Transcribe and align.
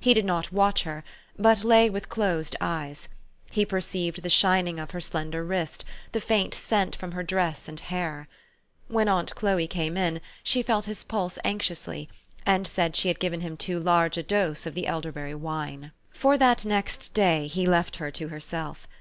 He 0.00 0.12
did 0.12 0.24
not 0.24 0.50
watch 0.50 0.82
her, 0.82 1.04
but 1.38 1.62
lay 1.62 1.88
with 1.88 2.08
closed 2.08 2.56
eyes: 2.60 3.08
he 3.48 3.64
perceived 3.64 4.24
the 4.24 4.28
shining 4.28 4.80
of 4.80 4.90
her 4.90 5.00
slender 5.00 5.44
wrist, 5.44 5.84
the 6.10 6.20
faint 6.20 6.52
scent 6.52 6.96
from 6.96 7.12
her 7.12 7.22
dress 7.22 7.68
and 7.68 7.78
THE 7.78 7.84
STORY 7.84 8.00
OF 8.00 8.04
AVIS. 8.22 8.26
191 8.88 8.96
hair. 8.96 8.96
When 8.96 9.08
aunt 9.08 9.34
Chloe 9.36 9.68
came 9.68 9.96
in, 9.96 10.20
she 10.42 10.64
felt 10.64 10.86
his 10.86 11.04
pulse 11.04 11.38
anxiously, 11.44 12.08
and 12.44 12.66
said 12.66 12.96
she 12.96 13.06
had 13.06 13.20
given 13.20 13.40
him 13.40 13.56
too 13.56 13.78
large 13.78 14.16
a 14.18 14.24
dose 14.24 14.66
of 14.66 14.74
the 14.74 14.88
elderberry 14.88 15.36
wane. 15.36 15.92
For 16.10 16.36
that 16.36 16.64
next 16.64 17.14
day 17.14 17.46
he 17.46 17.64
left 17.64 17.98
her 17.98 18.10
to 18.10 18.26
herself. 18.30 18.88